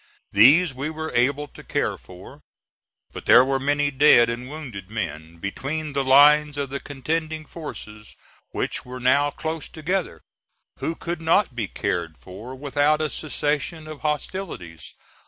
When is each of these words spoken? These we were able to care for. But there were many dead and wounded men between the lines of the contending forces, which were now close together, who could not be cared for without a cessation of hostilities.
These 0.31 0.73
we 0.73 0.89
were 0.89 1.13
able 1.13 1.47
to 1.49 1.63
care 1.63 1.95
for. 1.95 2.41
But 3.11 3.27
there 3.27 3.45
were 3.45 3.59
many 3.59 3.91
dead 3.91 4.31
and 4.31 4.49
wounded 4.49 4.89
men 4.89 5.37
between 5.37 5.93
the 5.93 6.03
lines 6.03 6.57
of 6.57 6.71
the 6.71 6.79
contending 6.79 7.45
forces, 7.45 8.15
which 8.49 8.83
were 8.83 8.99
now 8.99 9.29
close 9.29 9.69
together, 9.69 10.21
who 10.79 10.95
could 10.95 11.21
not 11.21 11.55
be 11.55 11.67
cared 11.67 12.17
for 12.17 12.55
without 12.55 12.99
a 12.99 13.11
cessation 13.11 13.87
of 13.87 13.99
hostilities. 14.01 14.95